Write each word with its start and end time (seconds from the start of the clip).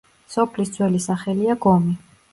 სოფლის 0.35 0.71
ძველი 0.77 1.01
სახელია 1.05 1.59
გომი. 1.67 1.97